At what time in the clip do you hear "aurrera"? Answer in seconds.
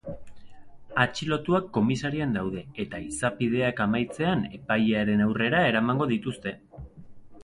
5.27-5.61